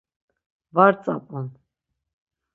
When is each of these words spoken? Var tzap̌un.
Var 0.75 0.93
tzap̌un. 1.01 1.47